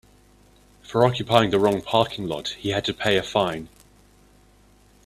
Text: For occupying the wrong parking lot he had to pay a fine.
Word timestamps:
For 0.81 1.05
occupying 1.05 1.51
the 1.51 1.59
wrong 1.59 1.83
parking 1.83 2.27
lot 2.27 2.55
he 2.57 2.69
had 2.69 2.83
to 2.85 2.93
pay 2.95 3.17
a 3.17 3.21
fine. 3.21 3.69